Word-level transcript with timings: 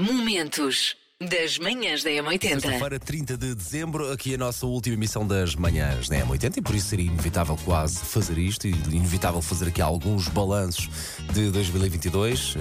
Momentos 0.00 0.96
das 1.20 1.58
manhãs 1.58 2.02
da 2.02 2.08
M80. 2.08 2.62
Sexta-feira, 2.62 2.98
30 2.98 3.36
de 3.36 3.54
dezembro, 3.54 4.10
aqui 4.10 4.34
a 4.34 4.38
nossa 4.38 4.64
última 4.64 4.94
emissão 4.94 5.26
das 5.26 5.54
manhãs 5.54 6.08
da 6.08 6.16
M80 6.16 6.56
e 6.56 6.62
por 6.62 6.74
isso 6.74 6.88
seria 6.88 7.04
inevitável 7.04 7.54
quase 7.66 7.98
fazer 7.98 8.38
isto 8.38 8.66
e 8.66 8.70
inevitável 8.70 9.42
fazer 9.42 9.68
aqui 9.68 9.82
alguns 9.82 10.26
balanços 10.28 10.88
de 11.34 11.50
2022. 11.50 12.54
Uh, 12.54 12.58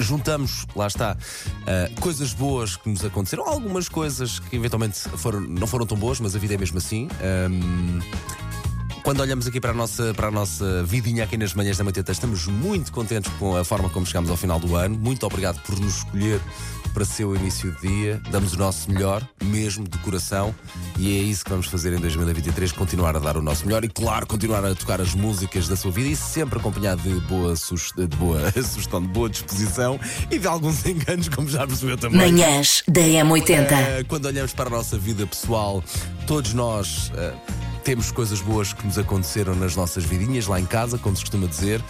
juntamos, 0.00 0.66
lá 0.74 0.88
está, 0.88 1.16
uh, 1.16 2.00
coisas 2.00 2.32
boas 2.32 2.76
que 2.76 2.88
nos 2.88 3.04
aconteceram, 3.04 3.46
algumas 3.46 3.88
coisas 3.88 4.40
que 4.40 4.56
eventualmente 4.56 4.98
foram, 4.98 5.38
não 5.38 5.68
foram 5.68 5.86
tão 5.86 5.96
boas, 5.96 6.18
mas 6.18 6.34
a 6.34 6.40
vida 6.40 6.54
é 6.54 6.58
mesmo 6.58 6.78
assim. 6.78 7.06
Um, 7.48 8.00
quando 9.08 9.20
olhamos 9.20 9.46
aqui 9.46 9.58
para 9.58 9.70
a 9.70 9.74
nossa, 9.74 10.12
para 10.12 10.28
a 10.28 10.30
nossa 10.30 10.82
vidinha 10.84 11.24
aqui 11.24 11.38
nas 11.38 11.54
manhãs 11.54 11.78
da 11.78 11.82
80, 11.82 12.12
estamos 12.12 12.46
muito 12.46 12.92
contentes 12.92 13.32
com 13.38 13.56
a 13.56 13.64
forma 13.64 13.88
como 13.88 14.04
chegamos 14.04 14.28
ao 14.28 14.36
final 14.36 14.60
do 14.60 14.76
ano. 14.76 14.98
Muito 14.98 15.24
obrigado 15.24 15.58
por 15.62 15.80
nos 15.80 15.96
escolher 15.96 16.38
para 16.92 17.06
ser 17.06 17.24
o 17.24 17.34
início 17.34 17.72
do 17.72 17.80
dia. 17.80 18.20
Damos 18.30 18.52
o 18.52 18.58
nosso 18.58 18.92
melhor, 18.92 19.26
mesmo 19.42 19.88
de 19.88 19.96
coração, 20.00 20.54
e 20.98 21.18
é 21.18 21.22
isso 21.22 21.42
que 21.42 21.48
vamos 21.48 21.68
fazer 21.68 21.94
em 21.94 21.98
2023: 21.98 22.70
continuar 22.72 23.16
a 23.16 23.18
dar 23.18 23.38
o 23.38 23.40
nosso 23.40 23.64
melhor 23.64 23.82
e, 23.82 23.88
claro, 23.88 24.26
continuar 24.26 24.62
a 24.62 24.74
tocar 24.74 25.00
as 25.00 25.14
músicas 25.14 25.66
da 25.68 25.74
sua 25.74 25.90
vida 25.90 26.10
e 26.10 26.14
sempre 26.14 26.58
acompanhado 26.58 27.00
de 27.00 27.18
boa, 27.20 27.54
de 27.54 28.16
boa 28.18 28.52
sugestão, 28.62 29.00
de 29.00 29.08
boa 29.08 29.30
disposição 29.30 29.98
e 30.30 30.38
de 30.38 30.46
alguns 30.46 30.84
enganos, 30.84 31.30
como 31.30 31.48
já 31.48 31.66
percebeu 31.66 31.96
também. 31.96 32.30
Manhãs 32.30 32.82
da 32.86 33.00
M80. 33.00 34.02
Uh, 34.02 34.06
quando 34.06 34.26
olhamos 34.26 34.52
para 34.52 34.66
a 34.66 34.70
nossa 34.70 34.98
vida 34.98 35.26
pessoal, 35.26 35.82
todos 36.26 36.52
nós. 36.52 37.08
Uh, 37.08 37.67
temos 37.88 38.12
coisas 38.12 38.42
boas 38.42 38.74
que 38.74 38.86
nos 38.86 38.98
aconteceram 38.98 39.54
nas 39.54 39.74
nossas 39.74 40.04
vidinhas, 40.04 40.46
lá 40.46 40.60
em 40.60 40.66
casa, 40.66 40.98
como 40.98 41.16
se 41.16 41.22
costuma 41.22 41.46
dizer, 41.46 41.82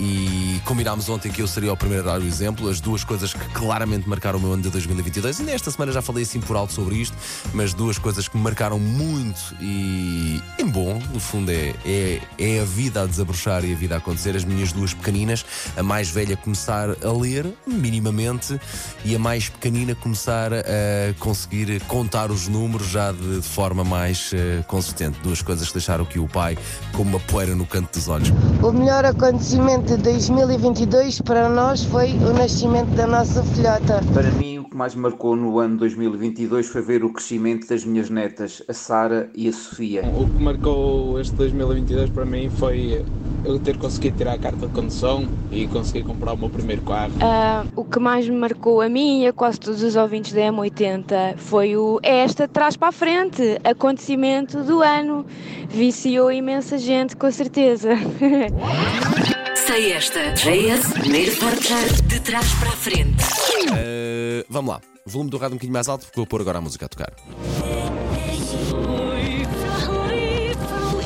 e 0.00 0.60
combinámos 0.64 1.08
ontem 1.08 1.30
que 1.30 1.40
eu 1.40 1.46
seria 1.46 1.72
o 1.72 1.76
primeiro 1.76 2.08
a 2.08 2.14
dar 2.14 2.20
o 2.20 2.26
exemplo, 2.26 2.68
as 2.68 2.80
duas 2.80 3.04
coisas 3.04 3.32
que 3.32 3.48
claramente 3.50 4.08
marcaram 4.08 4.40
o 4.40 4.42
meu 4.42 4.52
ano 4.52 4.64
de 4.64 4.70
2022, 4.70 5.38
e 5.38 5.42
nesta 5.44 5.70
semana 5.70 5.92
já 5.92 6.02
falei 6.02 6.24
assim 6.24 6.40
por 6.40 6.56
alto 6.56 6.72
sobre 6.72 6.96
isto, 6.96 7.16
mas 7.52 7.72
duas 7.72 7.98
coisas 7.98 8.26
que 8.26 8.36
me 8.36 8.42
marcaram 8.42 8.80
muito 8.80 9.54
e 9.60 10.42
em 10.58 10.66
bom, 10.66 11.00
no 11.12 11.20
fundo, 11.20 11.52
é, 11.52 11.72
é, 11.86 12.20
é 12.36 12.60
a 12.60 12.64
vida 12.64 13.02
a 13.02 13.06
desabrochar 13.06 13.64
e 13.64 13.72
a 13.72 13.76
vida 13.76 13.94
a 13.94 13.98
acontecer. 13.98 14.34
As 14.34 14.44
minhas 14.44 14.72
duas 14.72 14.92
pequeninas, 14.92 15.46
a 15.76 15.84
mais 15.84 16.10
velha 16.10 16.36
começar 16.36 16.88
a 16.90 17.12
ler, 17.12 17.46
minimamente, 17.64 18.60
e 19.04 19.14
a 19.14 19.20
mais 19.20 19.48
pequenina 19.48 19.94
começar 19.94 20.52
a 20.52 21.14
conseguir 21.20 21.80
contar 21.82 22.32
os 22.32 22.48
números 22.48 22.88
já 22.88 23.12
de, 23.12 23.36
de 23.36 23.48
forma 23.48 23.84
mais 23.84 24.32
uh, 24.32 24.64
consistente. 24.66 25.20
Duas 25.20 25.43
coisas 25.44 25.68
que 25.68 25.74
deixaram 25.74 26.04
aqui 26.04 26.18
o 26.18 26.26
pai 26.26 26.56
como 26.96 27.10
uma 27.10 27.20
poeira 27.20 27.54
no 27.54 27.66
canto 27.66 27.92
dos 27.92 28.08
olhos. 28.08 28.32
O 28.62 28.72
melhor 28.72 29.04
acontecimento 29.04 29.96
de 29.96 30.02
2022 30.02 31.20
para 31.20 31.48
nós 31.48 31.84
foi 31.84 32.12
o 32.14 32.32
nascimento 32.32 32.90
da 32.94 33.06
nossa 33.06 33.42
filhota. 33.42 34.00
Para 34.12 34.30
mim, 34.32 34.58
o 34.58 34.64
que 34.64 34.76
mais 34.76 34.94
marcou 34.94 35.36
no 35.36 35.58
ano 35.58 35.76
2022 35.78 36.66
foi 36.66 36.82
ver 36.82 37.04
o 37.04 37.12
crescimento 37.12 37.68
das 37.68 37.84
minhas 37.84 38.10
netas, 38.10 38.62
a 38.68 38.72
Sara 38.72 39.30
e 39.34 39.48
a 39.48 39.52
Sofia. 39.52 40.02
O 40.16 40.28
que 40.28 40.42
marcou 40.42 41.20
este 41.20 41.34
2022 41.34 42.10
para 42.10 42.24
mim 42.24 42.50
foi 42.50 43.04
eu 43.44 43.58
ter 43.58 43.76
conseguido 43.76 44.16
tirar 44.16 44.32
a 44.32 44.38
carta 44.38 44.66
de 44.66 44.72
condução 44.72 45.28
e 45.50 45.66
conseguir 45.66 46.02
comprar 46.02 46.32
o 46.32 46.36
meu 46.36 46.48
primeiro 46.48 46.82
carro. 46.82 47.12
Uh, 47.14 47.68
o 47.76 47.84
que 47.84 47.98
mais 47.98 48.28
me 48.28 48.36
marcou 48.36 48.80
a 48.80 48.88
mim 48.88 49.22
e 49.22 49.26
a 49.26 49.32
quase 49.32 49.60
todos 49.60 49.82
os 49.82 49.96
ouvintes 49.96 50.32
da 50.32 50.40
M80 50.42 51.36
foi 51.36 51.76
o 51.76 52.00
esta 52.02 52.48
trás 52.48 52.76
para 52.76 52.88
a 52.88 52.92
frente, 52.92 53.58
acontecimento 53.62 54.62
do 54.62 54.80
ano. 54.82 55.26
Viciou 55.68 56.32
imensa 56.32 56.78
gente, 56.78 57.16
com 57.16 57.30
certeza. 57.30 57.90
Sei 59.66 59.92
esta. 59.92 60.20
JS, 60.32 60.92
primeiro 60.92 61.36
portar 61.36 62.02
de 62.06 62.20
trás 62.20 62.52
para 62.54 62.68
a 62.68 62.72
frente. 62.72 63.24
Uh, 63.70 64.44
vamos 64.48 64.74
lá. 64.74 64.80
Volume 65.06 65.30
do 65.30 65.36
rádio 65.36 65.54
um 65.54 65.56
bocadinho 65.56 65.72
mais 65.72 65.88
alto 65.88 66.06
porque 66.06 66.16
vou 66.16 66.26
pôr 66.26 66.40
agora 66.40 66.58
a 66.58 66.60
música 66.60 66.86
a 66.86 66.88
tocar. 66.88 67.12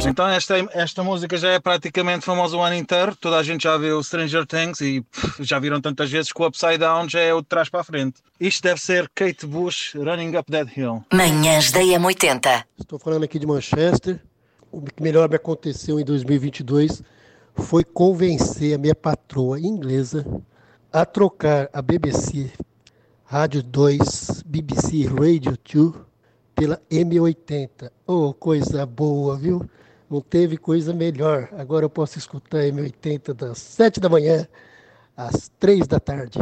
Então 0.06 0.28
esta, 0.28 0.54
esta 0.72 1.02
música 1.02 1.36
já 1.36 1.50
é 1.50 1.58
praticamente 1.58 2.24
famosa 2.24 2.56
o 2.56 2.62
ano 2.62 2.76
inteiro, 2.76 3.16
toda 3.16 3.36
a 3.36 3.42
gente 3.42 3.64
já 3.64 3.76
viu 3.76 4.02
Stranger 4.02 4.46
Things 4.46 4.80
e 4.80 5.00
pff, 5.00 5.42
já 5.44 5.58
viram 5.58 5.80
tantas 5.80 6.10
vezes 6.10 6.32
que 6.32 6.40
o 6.40 6.46
Upside 6.46 6.78
Down 6.78 7.08
já 7.08 7.20
é 7.20 7.34
o 7.34 7.40
de 7.40 7.48
trás 7.48 7.68
para 7.68 7.80
a 7.80 7.84
frente. 7.84 8.20
Isto 8.40 8.62
deve 8.62 8.80
ser 8.80 9.10
Kate 9.14 9.46
Bush 9.46 9.94
Running 9.94 10.36
Up 10.36 10.50
That 10.50 10.72
Hill. 10.78 11.04
Manhãs 11.12 11.72
da 11.72 11.80
M80. 11.80 12.64
Estou 12.78 12.98
falando 12.98 13.24
aqui 13.24 13.38
de 13.38 13.46
Manchester. 13.46 14.20
O 14.70 14.82
que 14.82 15.02
melhor 15.02 15.28
me 15.28 15.36
aconteceu 15.36 15.98
em 15.98 16.04
2022 16.04 17.02
foi 17.56 17.82
convencer 17.82 18.74
a 18.74 18.78
minha 18.78 18.94
patroa 18.94 19.58
inglesa 19.58 20.24
a 20.92 21.04
trocar 21.04 21.68
a 21.72 21.82
BBC 21.82 22.50
Rádio 23.24 23.62
2, 23.62 24.42
BBC 24.46 25.06
Radio 25.06 25.58
2 25.70 25.94
pela 26.54 26.80
M80. 26.90 27.90
Oh, 28.06 28.32
coisa 28.32 28.86
boa, 28.86 29.36
viu? 29.36 29.68
Não 30.10 30.20
teve 30.20 30.56
coisa 30.56 30.92
melhor. 30.92 31.48
Agora 31.58 31.84
eu 31.84 31.90
posso 31.90 32.18
escutar 32.18 32.62
M80 32.62 33.34
das 33.34 33.58
7 33.58 34.00
da 34.00 34.08
manhã 34.08 34.48
às 35.16 35.50
3 35.58 35.86
da 35.86 36.00
tarde. 36.00 36.40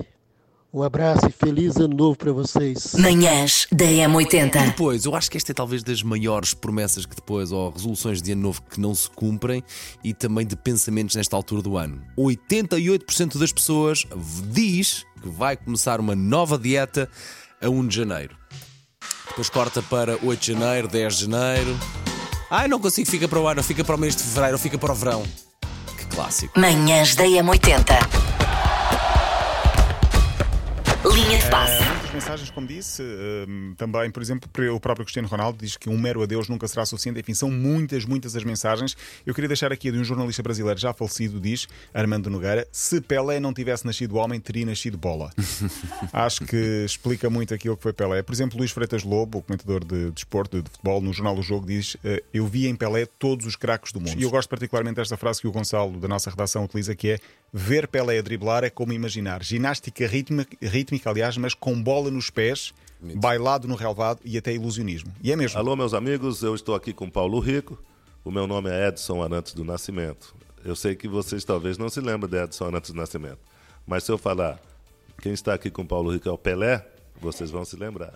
Um 0.73 0.83
abraço 0.83 1.27
e 1.27 1.33
feliz 1.33 1.77
ano 1.77 1.97
novo 1.97 2.19
para 2.19 2.31
vocês. 2.33 2.95
Manhãs 2.99 3.67
da 3.73 3.87
M80. 3.87 4.57
E 4.57 4.67
depois, 4.67 5.07
eu 5.07 5.15
acho 5.15 5.31
que 5.31 5.39
esta 5.39 5.53
é 5.53 5.55
talvez 5.55 5.83
das 5.83 6.03
maiores 6.03 6.53
promessas 6.53 7.07
que 7.07 7.17
depois, 7.17 7.51
ou 7.51 7.71
resoluções 7.71 8.21
de 8.21 8.33
ano 8.33 8.43
novo 8.43 8.63
que 8.63 8.79
não 8.79 8.95
se 8.95 9.09
cumprem 9.09 9.65
e 10.05 10.13
também 10.13 10.47
de 10.47 10.55
pensamentos 10.55 11.17
nesta 11.17 11.35
altura 11.35 11.63
do 11.63 11.79
ano. 11.79 12.03
88% 12.19 13.39
das 13.39 13.53
pessoas 13.53 14.05
diz 14.53 15.07
que 15.23 15.29
vai 15.31 15.57
começar 15.57 15.99
uma 15.99 16.15
nova 16.15 16.59
dieta 16.59 17.09
a 17.61 17.71
1 17.71 17.87
de 17.89 17.97
janeiro. 17.97 18.37
Depois 19.29 19.49
corta 19.49 19.83
para 19.83 20.19
8 20.23 20.41
de 20.41 20.53
janeiro, 20.53 20.89
10 20.89 21.15
de 21.17 21.21
janeiro. 21.23 22.06
Ai, 22.51 22.69
não 22.69 22.79
consigo, 22.79 23.11
fica 23.11 23.27
para 23.27 23.41
o 23.41 23.49
ano, 23.49 23.63
fica 23.63 23.83
para 23.83 23.97
o 23.97 23.99
mês 23.99 24.15
de 24.15 24.23
fevereiro, 24.23 24.59
fica 24.59 24.79
para 24.79 24.93
o 24.93 24.95
verão. 24.95 25.25
Que 25.99 26.07
clássico. 26.07 26.59
Manhãs 26.59 27.17
da 27.17 27.25
M80. 27.25 27.85
Linha 31.13 31.39
de 31.39 31.47
passe. 31.51 31.86
Mensagens, 32.17 32.49
como 32.49 32.67
disse, 32.67 33.03
uh, 33.03 33.75
também, 33.77 34.11
por 34.11 34.23
exemplo, 34.23 34.49
o 34.75 34.81
próprio 34.81 35.05
Cristiano 35.05 35.29
Ronaldo 35.29 35.59
diz 35.59 35.77
que 35.77 35.91
um 35.91 35.99
mero 35.99 36.23
adeus 36.23 36.49
nunca 36.49 36.67
será 36.67 36.87
suficiente. 36.87 37.21
Enfim, 37.21 37.35
são 37.35 37.51
muitas, 37.51 38.07
muitas 38.07 38.35
as 38.35 38.43
mensagens. 38.43 38.97
Eu 39.27 39.35
queria 39.35 39.49
deixar 39.49 39.71
aqui 39.71 39.93
de 39.93 39.99
um 39.99 40.03
jornalista 40.03 40.43
brasileiro 40.43 40.81
já 40.81 40.95
falecido, 40.95 41.39
diz 41.39 41.69
Armando 41.93 42.31
Nogueira: 42.31 42.67
se 42.73 43.03
Pelé 43.03 43.39
não 43.39 43.53
tivesse 43.53 43.85
nascido 43.85 44.17
homem, 44.17 44.41
teria 44.41 44.65
nascido 44.65 44.97
bola. 44.97 45.31
Acho 46.11 46.47
que 46.47 46.57
explica 46.87 47.29
muito 47.29 47.53
aquilo 47.53 47.77
que 47.77 47.83
foi 47.83 47.93
Pelé. 47.93 48.23
Por 48.23 48.33
exemplo, 48.33 48.57
Luís 48.57 48.71
Freitas 48.71 49.05
Lobo, 49.05 49.41
o 49.41 49.43
comentador 49.43 49.85
de 49.85 50.11
desporto, 50.13 50.57
de, 50.57 50.63
de, 50.63 50.71
futebol, 50.71 51.03
no 51.03 51.13
jornal 51.13 51.37
O 51.37 51.43
Jogo, 51.43 51.67
diz: 51.67 51.97
uh, 51.97 51.99
Eu 52.33 52.47
vi 52.47 52.67
em 52.67 52.75
Pelé 52.75 53.05
todos 53.05 53.45
os 53.45 53.57
craques 53.57 53.93
do 53.93 54.01
mundo. 54.01 54.19
E 54.19 54.23
eu 54.23 54.31
gosto 54.31 54.49
particularmente 54.49 54.97
desta 54.97 55.19
frase 55.19 55.43
que 55.43 55.47
o 55.47 55.53
Gonçalo, 55.53 56.01
da 56.01 56.09
nossa 56.09 56.31
redação, 56.31 56.65
utiliza, 56.65 56.95
que 56.95 57.11
é: 57.11 57.19
ver 57.53 57.87
Pelé 57.87 58.19
a 58.19 58.23
driblar 58.23 58.65
é 58.65 58.71
como 58.71 58.95
imaginar 58.95 59.43
ginástica 59.43 60.07
rítmica, 60.07 60.57
rítmica 60.63 61.11
aliás, 61.11 61.37
mas 61.37 61.53
com 61.53 61.79
bola 61.79 62.06
nos 62.11 62.31
pés, 62.31 62.73
bailado 63.01 63.69
no 63.69 63.75
relvado 63.75 64.21
e 64.25 64.37
até 64.37 64.53
ilusionismo. 64.53 65.13
E 65.23 65.33
é 65.33 65.37
mesmo. 65.37 65.59
Alô, 65.59 65.77
meus 65.77 65.95
amigos, 65.95 66.43
eu 66.43 66.55
estou 66.55 66.75
aqui 66.75 66.93
com 66.93 67.09
Paulo 67.09 67.39
Rico. 67.39 67.79
O 68.25 68.31
meu 68.31 68.47
nome 68.47 68.71
é 68.71 68.89
Edson 68.89 69.23
Arantes 69.23 69.55
do 69.55 69.65
Nascimento. 69.65 70.35
Eu 70.65 70.75
sei 70.75 70.97
que 70.97 71.07
vocês 71.07 71.45
talvez 71.45 71.79
não 71.79 71.89
se 71.89 72.01
lembrem 72.01 72.29
de 72.29 72.43
Edson 72.43 72.67
Arantes 72.67 72.91
do 72.91 72.97
Nascimento, 72.97 73.39
mas 73.87 74.03
se 74.03 74.11
eu 74.11 74.19
falar 74.19 74.61
quem 75.23 75.33
está 75.33 75.55
aqui 75.55 75.71
com 75.71 75.87
Paulo 75.87 76.13
Rico 76.13 76.29
é 76.29 76.33
o 76.33 76.39
Pelé, 76.39 76.85
vocês 77.21 77.51
vão 77.51 77.65
se 77.65 77.77
lembrar. 77.77 78.15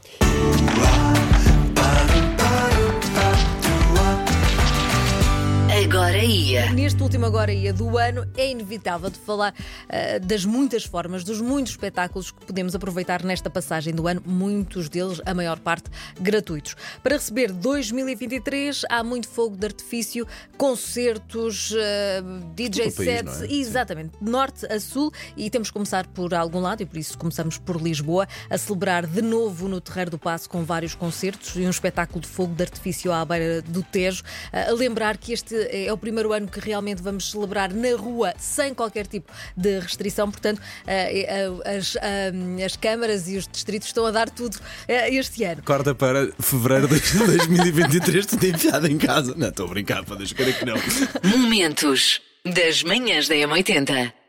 Agora 6.00 6.24
ia. 6.24 6.72
Neste 6.72 7.02
último 7.02 7.26
Agora 7.26 7.52
ia 7.52 7.74
do 7.74 7.98
ano, 7.98 8.26
é 8.34 8.50
inevitável 8.50 9.10
de 9.10 9.18
falar 9.18 9.52
uh, 9.52 10.26
das 10.26 10.46
muitas 10.46 10.82
formas, 10.82 11.22
dos 11.22 11.42
muitos 11.42 11.74
espetáculos 11.74 12.30
que 12.30 12.42
podemos 12.46 12.74
aproveitar 12.74 13.22
nesta 13.22 13.50
passagem 13.50 13.92
do 13.92 14.08
ano, 14.08 14.22
muitos 14.24 14.88
deles, 14.88 15.20
a 15.26 15.34
maior 15.34 15.58
parte, 15.58 15.90
gratuitos. 16.18 16.74
Para 17.02 17.16
receber 17.16 17.52
2023, 17.52 18.86
há 18.88 19.04
muito 19.04 19.28
fogo 19.28 19.58
de 19.58 19.66
artifício, 19.66 20.26
concertos, 20.56 21.70
uh, 21.72 22.54
DJ 22.54 22.90
sets, 22.90 23.42
é? 23.42 23.52
exatamente, 23.52 24.12
de 24.18 24.30
norte 24.30 24.64
a 24.72 24.80
sul, 24.80 25.12
e 25.36 25.50
temos 25.50 25.68
que 25.68 25.74
começar 25.74 26.06
por 26.06 26.32
algum 26.32 26.60
lado, 26.60 26.82
e 26.82 26.86
por 26.86 26.96
isso 26.96 27.18
começamos 27.18 27.58
por 27.58 27.78
Lisboa, 27.78 28.26
a 28.48 28.56
celebrar 28.56 29.06
de 29.06 29.20
novo 29.20 29.68
no 29.68 29.82
Terreiro 29.82 30.12
do 30.12 30.18
Passo 30.18 30.48
com 30.48 30.64
vários 30.64 30.94
concertos 30.94 31.56
e 31.56 31.60
um 31.60 31.70
espetáculo 31.70 32.20
de 32.20 32.28
fogo 32.28 32.54
de 32.54 32.62
artifício 32.62 33.12
à 33.12 33.22
beira 33.22 33.60
do 33.60 33.82
Tejo, 33.82 34.22
uh, 34.22 34.70
a 34.70 34.72
lembrar 34.72 35.18
que 35.18 35.34
este 35.34 35.54
é 35.54 35.89
o 35.92 35.98
primeiro 35.98 36.32
ano 36.32 36.48
que 36.48 36.60
realmente 36.60 37.02
vamos 37.02 37.30
celebrar 37.30 37.72
na 37.72 37.96
rua 37.96 38.34
sem 38.38 38.74
qualquer 38.74 39.06
tipo 39.06 39.32
de 39.56 39.78
restrição, 39.80 40.30
portanto, 40.30 40.60
eh, 40.86 41.22
eh, 41.22 41.76
as, 41.76 41.96
eh, 41.96 42.64
as 42.64 42.76
câmaras 42.76 43.28
e 43.28 43.36
os 43.36 43.46
distritos 43.46 43.88
estão 43.88 44.06
a 44.06 44.10
dar 44.10 44.30
tudo 44.30 44.58
este 44.88 45.44
ano. 45.44 45.62
Corta 45.62 45.94
para 45.94 46.30
fevereiro 46.40 46.88
de 46.88 47.00
2023, 47.00 48.26
tu 48.26 48.36
tem 48.36 48.52
piada 48.52 48.88
em 48.88 48.98
casa. 48.98 49.34
Não, 49.36 49.48
estou 49.48 49.66
a 49.66 49.68
brincar, 49.68 50.04
para 50.04 50.16
deixar 50.16 50.36
que 50.36 50.64
não. 50.64 50.76
Momentos 51.24 52.20
das 52.44 52.82
manhãs 52.82 53.28
da 53.28 53.34
M80. 53.34 54.19